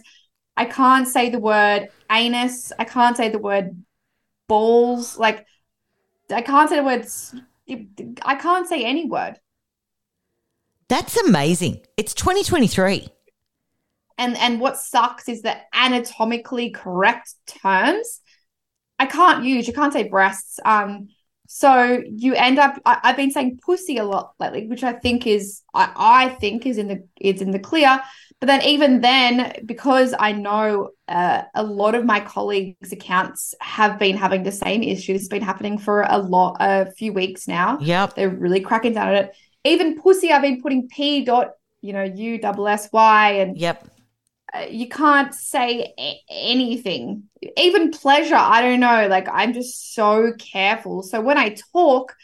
[0.55, 2.71] I can't say the word anus.
[2.77, 3.75] I can't say the word
[4.47, 5.17] balls.
[5.17, 5.45] Like
[6.29, 7.33] I can't say the words.
[8.23, 9.35] I can't say any word.
[10.87, 11.81] That's amazing.
[11.97, 13.07] It's 2023.
[14.17, 18.21] and and what sucks is that anatomically correct terms
[18.99, 19.65] I can't use.
[19.67, 20.59] You can't say breasts.
[20.65, 21.07] Um,
[21.47, 22.79] so you end up.
[22.85, 26.65] I, I've been saying pussy a lot lately, which I think is I, I think
[26.65, 28.01] is in the is in the clear.
[28.39, 33.99] But then even then, because I know uh, a lot of my colleagues' accounts have
[33.99, 35.13] been having the same issue.
[35.13, 37.79] It's been happening for a lot, a few weeks now.
[37.81, 38.15] Yep.
[38.15, 39.35] They're really cracking down on it.
[39.65, 43.89] Even pussy, I've been putting p dot, you know, u double s y, and Yep.
[44.53, 47.23] uh, you can't say a- anything.
[47.57, 49.07] Even pleasure, I don't know.
[49.09, 51.03] Like I'm just so careful.
[51.03, 52.15] So when I talk,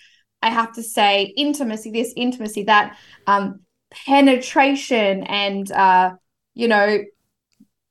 [0.41, 2.97] I have to say intimacy, this, intimacy, that,
[3.27, 3.64] um,
[4.05, 6.15] penetration, and uh,
[6.53, 7.03] you know,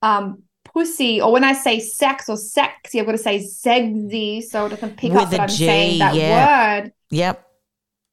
[0.03, 1.21] um, pussy.
[1.21, 4.97] Or when I say sex or sexy, I've got to say sexy, so it doesn't
[4.97, 6.81] pick up that I'm saying G, that yeah.
[6.81, 6.93] word.
[7.11, 7.47] Yep.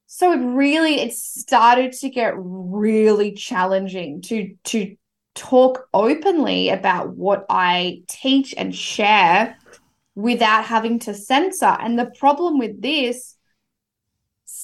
[0.07, 4.95] So it really it started to get really challenging to to
[5.35, 9.57] talk openly about what I teach and share
[10.15, 11.77] without having to censor.
[11.79, 13.35] And the problem with this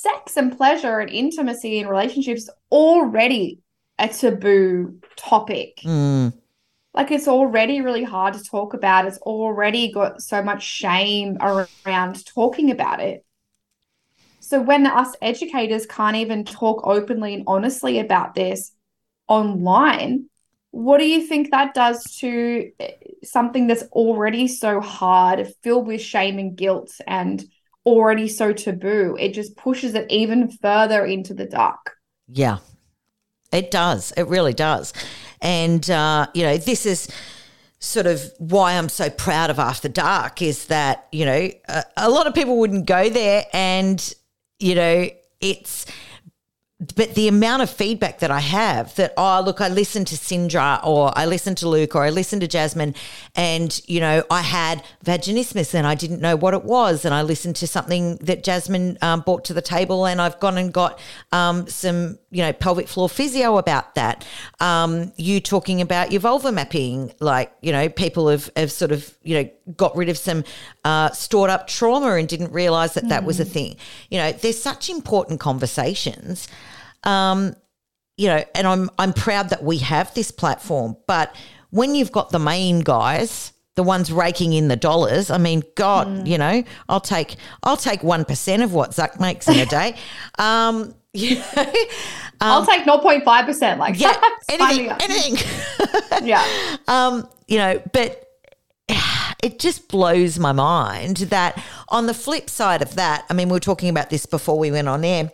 [0.07, 3.59] sex and pleasure and intimacy in relationships already
[3.99, 5.79] a taboo topic.
[5.83, 6.33] Mm.
[6.93, 9.05] Like it's already really hard to talk about.
[9.05, 13.25] It's already got so much shame around talking about it.
[14.39, 18.71] So when us educators can't even talk openly and honestly about this
[19.27, 20.29] online,
[20.71, 22.91] what do you think that does to eh,
[23.23, 27.43] something that's already so hard, filled with shame and guilt and
[27.87, 29.15] already so taboo?
[29.19, 31.95] It just pushes it even further into the dark.
[32.27, 32.57] Yeah,
[33.51, 34.11] it does.
[34.17, 34.93] It really does.
[35.41, 37.07] And, uh, you know, this is
[37.79, 42.09] sort of why I'm so proud of After Dark is that, you know, a, a
[42.09, 44.13] lot of people wouldn't go there and,
[44.59, 45.85] you know, it's,
[46.95, 50.79] but the amount of feedback that I have that, oh, look, I listened to Cindra
[50.85, 52.93] or I listened to Luke or I listened to Jasmine
[53.35, 57.03] and, you know, I had vaginismus and I didn't know what it was.
[57.03, 60.55] And I listened to something that Jasmine um, brought to the table and I've gone
[60.59, 60.99] and got
[61.31, 64.23] um, some, you know, pelvic floor physio about that.
[64.59, 69.17] Um, you talking about your vulva mapping, like, you know, people have, have sort of,
[69.23, 70.43] you know, got rid of some
[70.85, 73.75] uh, stored up trauma and didn't realize that that was a thing.
[74.09, 76.47] You know, there's such important conversations
[77.03, 77.55] um,
[78.17, 80.97] you know, and I'm I'm proud that we have this platform.
[81.07, 81.33] But
[81.69, 86.27] when you've got the main guys, the ones raking in the dollars, I mean, God,
[86.27, 89.95] you know, I'll take I'll take one percent of what Zuck makes in a day.
[90.39, 91.73] um, you know,
[92.41, 93.77] I'll take 0.5%.
[93.79, 94.13] Like, yeah,
[94.49, 96.27] anything, anything.
[96.27, 96.45] Yeah.
[96.87, 98.26] um, you know, but
[99.43, 103.53] it just blows my mind that on the flip side of that, I mean, we
[103.53, 105.31] were talking about this before we went on air.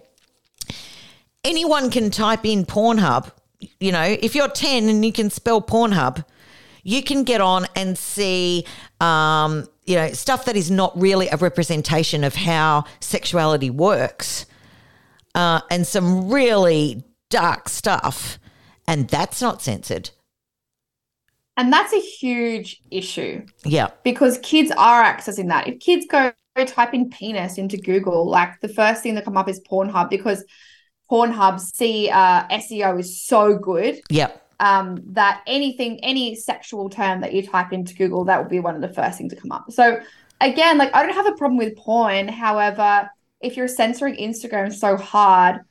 [1.44, 3.32] Anyone can type in Pornhub.
[3.80, 6.26] You know, if you're 10 and you can spell Pornhub,
[6.84, 8.66] you can get on and see,
[9.00, 14.46] um, you know, stuff that is not really a representation of how sexuality works,
[15.34, 18.38] uh, and some really dark stuff,
[18.88, 20.12] and that's not censored.
[21.56, 25.68] And that's a huge issue Yeah, because kids are accessing that.
[25.68, 29.38] If kids go, go type in penis into Google, like the first thing that come
[29.38, 30.44] up is Pornhub because
[31.12, 37.34] Pornhub see uh, SEO is so good yeah, um, that anything, any sexual term that
[37.34, 39.72] you type into Google, that will be one of the first things to come up.
[39.72, 40.00] So
[40.42, 42.28] again, like I don't have a problem with porn.
[42.28, 43.10] However,
[43.42, 45.62] if you're censoring Instagram so hard,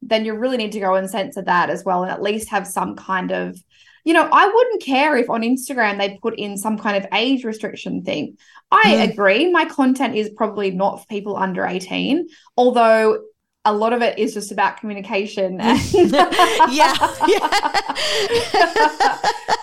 [0.00, 2.66] then you really need to go and censor that as well, and at least have
[2.66, 3.60] some kind of,
[4.06, 7.44] you know, I wouldn't care if on Instagram they put in some kind of age
[7.44, 8.38] restriction thing.
[8.70, 9.10] I mm.
[9.10, 13.24] agree, my content is probably not for people under 18, although
[13.64, 16.30] a lot of it is just about communication and yeah,
[16.70, 16.92] yeah.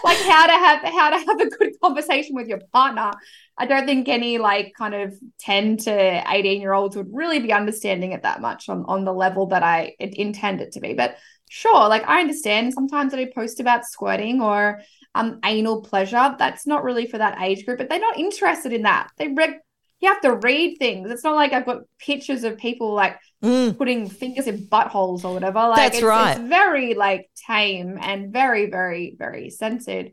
[0.04, 3.12] like how to have how to have a good conversation with your partner.
[3.58, 7.54] I don't think any like kind of 10 to 18 year olds would really be
[7.54, 10.96] understanding it that much on, on the level that I intend it to be.
[10.96, 11.16] But
[11.54, 14.82] sure, like I understand sometimes I post about squirting or
[15.14, 16.36] um anal pleasure.
[16.40, 19.10] That's not really for that age group, but they're not interested in that.
[19.18, 19.60] They read
[20.02, 21.10] you have to read things.
[21.12, 25.60] It's not like I've got pictures of people like putting fingers in buttholes or whatever.
[25.60, 25.76] Like Mm.
[25.76, 26.32] That's it's, right.
[26.32, 30.12] It's very like tame and very, very, very censored.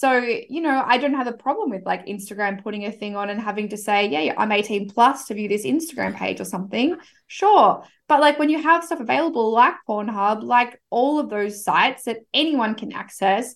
[0.00, 3.28] So, you know, I don't have a problem with like Instagram putting a thing on
[3.28, 6.96] and having to say, yeah, I'm 18 plus to view this Instagram page or something.
[7.26, 7.84] Sure.
[8.08, 12.20] But like when you have stuff available like Pornhub, like all of those sites that
[12.32, 13.54] anyone can access,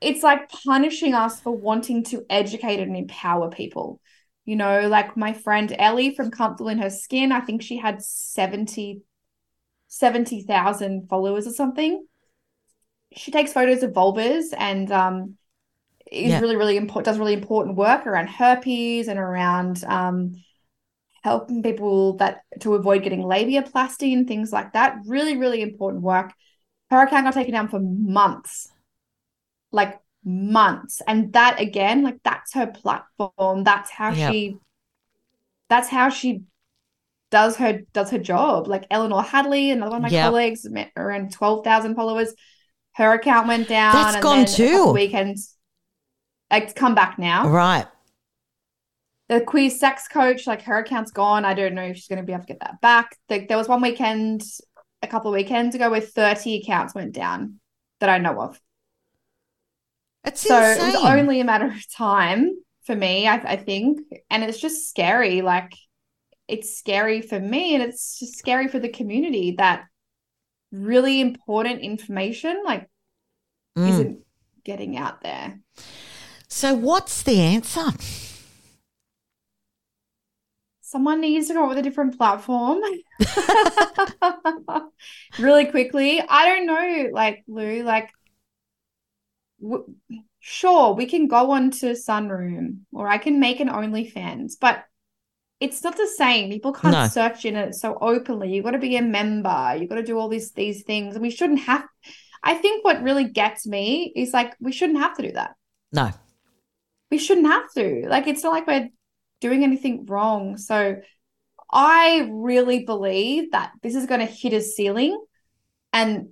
[0.00, 4.00] it's like punishing us for wanting to educate and empower people.
[4.44, 8.02] You know, like my friend Ellie from Comfortable in Her Skin, I think she had
[8.02, 9.02] 70
[9.86, 12.04] 70,000 followers or something.
[13.14, 15.36] She takes photos of vulvas and um
[16.10, 16.40] is Yeah.
[16.40, 20.32] really really important does really important work around herpes and around um
[21.22, 24.98] helping people that to avoid getting labiaplasty and things like that.
[25.06, 26.32] Really really important work.
[26.90, 28.70] Her account got taken down for months.
[29.72, 31.02] Like months.
[31.06, 33.64] And that again, like that's her platform.
[33.64, 34.56] That's how she
[35.68, 36.42] that's how she
[37.30, 38.68] does her does her job.
[38.68, 42.34] Like Eleanor Hadley, another one of my colleagues, around twelve thousand followers.
[42.96, 43.92] Her account went down.
[43.94, 44.92] That's and gone too.
[44.92, 45.56] Weekends,
[46.50, 47.48] it's come back now.
[47.48, 47.86] right.
[49.28, 51.44] The queer sex coach, like her account's gone.
[51.44, 53.16] I don't know if she's going to be able to get that back.
[53.30, 54.42] Like there was one weekend,
[55.02, 57.58] a couple of weekends ago, where thirty accounts went down
[58.00, 58.60] that I know of.
[60.24, 60.90] It's So insane.
[60.90, 62.50] it was only a matter of time
[62.84, 64.00] for me, I, I think.
[64.30, 65.42] And it's just scary.
[65.42, 65.72] Like,
[66.46, 69.84] it's scary for me and it's just scary for the community that
[70.74, 72.88] really important information, like,
[73.76, 73.88] Mm.
[73.88, 74.18] isn't
[74.64, 75.60] getting out there.
[76.48, 77.86] So what's the answer?
[80.80, 82.80] Someone needs to go with a different platform.
[85.40, 86.20] really quickly.
[86.20, 88.10] I don't know, like, Lou, like,
[89.60, 89.92] w-
[90.38, 94.84] sure, we can go on to Sunroom or I can make an OnlyFans, but
[95.60, 96.50] it's not the same.
[96.50, 97.06] People can't No.
[97.08, 98.52] search in it so openly.
[98.52, 99.76] You've got to be a member.
[99.78, 101.14] You've got to do all these these things.
[101.14, 101.84] And we shouldn't have
[102.42, 105.54] I think what really gets me is like we shouldn't have to do that.
[105.92, 106.10] No.
[107.10, 108.06] We shouldn't have to.
[108.08, 108.90] Like it's not like we're
[109.40, 110.58] doing anything wrong.
[110.58, 110.96] So
[111.70, 115.18] I really believe that this is going to hit a ceiling
[115.92, 116.28] and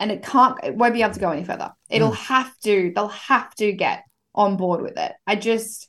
[0.00, 1.72] and it can't it won't be able to go any further.
[1.90, 2.16] It'll mm.
[2.16, 5.12] have to they'll have to get on board with it.
[5.26, 5.88] I just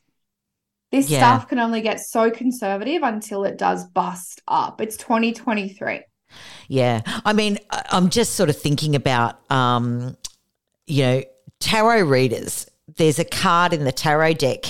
[0.94, 1.18] this Yeah.
[1.18, 4.80] stuff can only get so conservative until it does bust up.
[4.80, 6.02] It's 2023.
[6.68, 7.02] Yeah.
[7.26, 7.58] I mean,
[7.90, 10.16] I'm just sort of thinking about, um,
[10.86, 11.24] you know,
[11.60, 12.68] tarot readers.
[12.98, 14.66] There's a card in the tarot deck.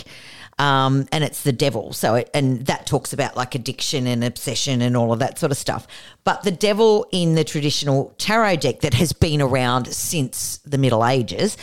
[0.60, 1.92] Um, and it's the devil.
[1.94, 5.52] So, it, and that talks about like addiction and obsession and all of that sort
[5.52, 5.88] of stuff.
[6.24, 11.06] But the devil in the traditional tarot deck that has been around since the Middle
[11.06, 11.58] Ages,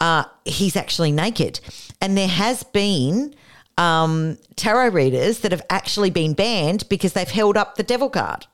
[0.00, 1.60] uh, he's actually naked.
[2.00, 3.34] And there has been
[3.78, 8.46] um, tarot readers that have actually been banned because they've held up the devil card.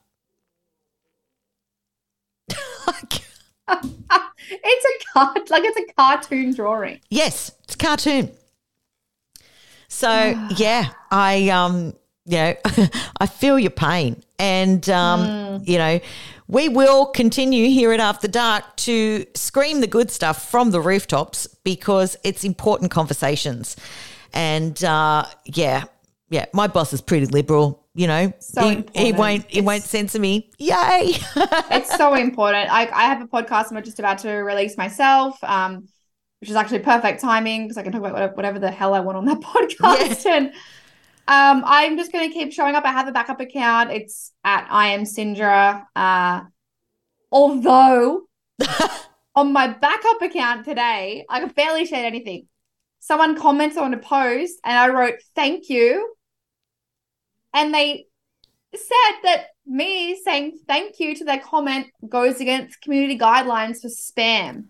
[4.65, 7.01] It's a card like it's a cartoon drawing.
[7.09, 8.31] Yes, it's a cartoon.
[9.89, 10.09] So
[10.57, 11.95] yeah, I um,
[12.25, 12.55] you know,
[13.21, 16.01] I feel your pain, and um, you know,
[16.49, 21.47] we will continue here at After Dark to scream the good stuff from the rooftops
[21.65, 23.77] because it's important conversations,
[24.33, 25.85] and uh, yeah,
[26.31, 27.81] yeah, my boss is pretty liberal.
[27.95, 30.51] You know, So he, he won't he won't censor me.
[30.59, 31.15] Yay!
[31.37, 32.73] it's so important.
[32.73, 35.37] I, I have a podcast I'm just about to release myself.
[35.45, 35.89] Um,
[36.43, 39.01] which is actually perfect timing because I can talk about whatever, whatever the hell I
[39.01, 40.27] want on that podcast.
[40.27, 40.49] And
[41.29, 42.85] um, I'm just going to keep showing up.
[42.85, 43.93] I have a backup account.
[43.93, 45.85] It's at I am Cindra.
[45.95, 46.41] Uh,
[47.31, 48.23] although
[49.37, 52.49] on my backup account today, I can barely shared anything.
[53.03, 56.15] Someone commented on a post and I wrote, thank you.
[57.53, 58.07] And they
[58.73, 64.67] said that me saying thank you to their comment goes against community guidelines for spam.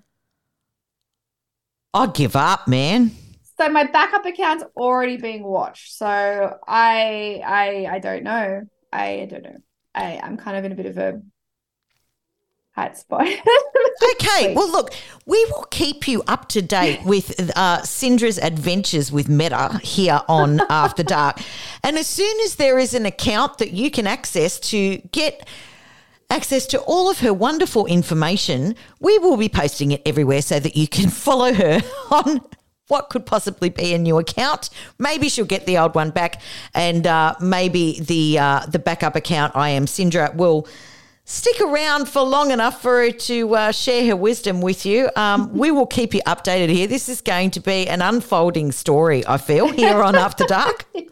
[1.92, 3.10] I'll give up, man.
[3.60, 5.92] So my backup account's already being watched.
[5.92, 6.08] So
[6.66, 8.62] I I I don't know.
[8.90, 9.58] I don't know.
[9.94, 11.20] I, I'm kind of in a bit of a
[12.74, 13.26] hot spot.
[14.12, 14.54] okay.
[14.54, 14.92] Well, look,
[15.26, 20.60] we will keep you up to date with uh, Cindra's adventures with Meta here on
[20.70, 21.40] After Dark.
[21.82, 25.46] And as soon as there is an account that you can access to get
[26.30, 30.76] access to all of her wonderful information, we will be posting it everywhere so that
[30.76, 32.40] you can follow her on
[32.88, 34.70] what could possibly be a new account.
[34.98, 36.42] Maybe she'll get the old one back,
[36.74, 40.66] and uh, maybe the uh, the backup account I am Cindra will
[41.32, 45.08] stick around for long enough for her to uh, share her wisdom with you.
[45.16, 46.86] Um, we will keep you updated here.
[46.86, 50.84] This is going to be an unfolding story, I feel, here on After Dark.
[50.94, 51.06] but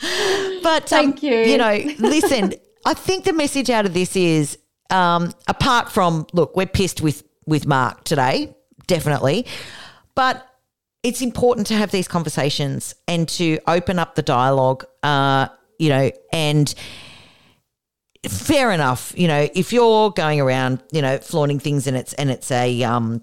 [0.00, 1.34] um, Thank you.
[1.34, 2.54] You know, listen,
[2.86, 4.56] I think the message out of this is
[4.90, 8.54] um, apart from look, we're pissed with with Mark today,
[8.86, 9.46] definitely,
[10.14, 10.46] but
[11.02, 14.84] it's important to have these conversations and to open up the dialogue.
[15.02, 15.48] Uh,
[15.78, 16.74] you know, and
[18.26, 19.12] fair enough.
[19.16, 22.82] You know, if you're going around, you know, flaunting things and it's and it's a
[22.84, 23.22] um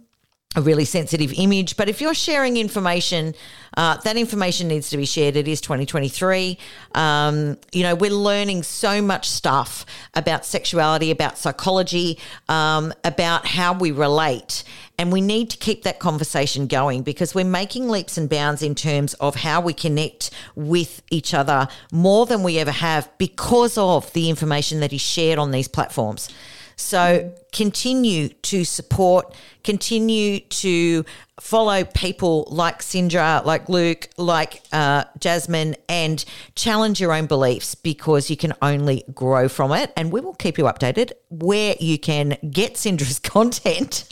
[0.56, 3.36] a really sensitive image, but if you're sharing information,
[3.76, 5.36] uh, that information needs to be shared.
[5.36, 6.58] It is 2023.
[6.94, 13.74] Um, you know, we're learning so much stuff about sexuality, about psychology, um, about how
[13.74, 14.64] we relate.
[14.98, 18.76] And we need to keep that conversation going because we're making leaps and bounds in
[18.76, 24.12] terms of how we connect with each other more than we ever have because of
[24.14, 26.30] the information that is shared on these platforms.
[26.76, 31.06] So continue to support, continue to
[31.40, 36.24] follow people like Cindra, like Luke, like uh, Jasmine, and
[36.56, 39.92] challenge your own beliefs because you can only grow from it.
[39.96, 44.12] And we will keep you updated where you can get Cindra's content.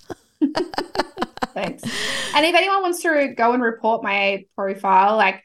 [1.53, 1.84] Thanks.
[2.36, 5.43] And if anyone wants to go and report my profile, like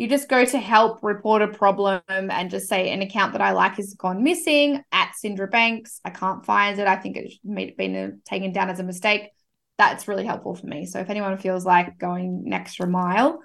[0.00, 3.52] you just go to help report a problem and just say an account that I
[3.52, 6.00] like has gone missing at Cindra Banks.
[6.06, 6.86] I can't find it.
[6.86, 9.28] I think it's been taken down as a mistake.
[9.76, 10.86] That's really helpful for me.
[10.86, 13.40] So if anyone feels like going an extra mile,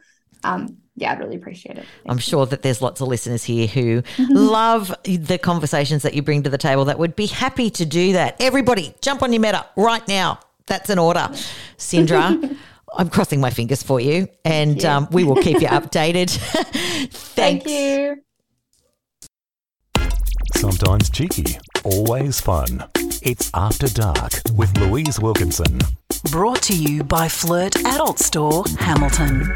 [0.46, 1.84] um, yeah, I'd really appreciate it.
[1.84, 6.22] Thank I'm sure that there's lots of listeners here who love the conversations that you
[6.22, 8.38] bring to the table that would be happy to do that.
[8.40, 10.40] Everybody, jump on your meta right now.
[10.68, 11.30] That's an order.
[11.78, 12.58] Cindra,
[12.98, 14.90] I'm crossing my fingers for you, and you.
[14.90, 16.30] um, we will keep you updated.
[17.12, 18.22] Thank you.
[20.56, 22.86] Sometimes cheeky, always fun.
[23.22, 25.80] It's After Dark with Louise Wilkinson.
[26.32, 29.54] Brought to you by Flirt Adult Store, Hamilton.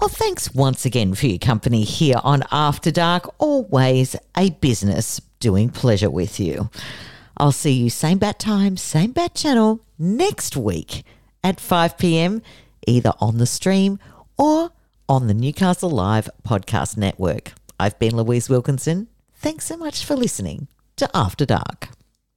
[0.00, 3.34] Well, thanks once again for your company here on After Dark.
[3.38, 6.70] Always a business doing pleasure with you.
[7.36, 11.04] I'll see you same bat time, same bat channel next week
[11.42, 12.42] at 5 p.m.,
[12.86, 13.98] either on the stream
[14.36, 14.70] or
[15.08, 17.52] on the Newcastle Live Podcast Network.
[17.80, 19.08] I've been Louise Wilkinson.
[19.34, 21.97] Thanks so much for listening to After Dark.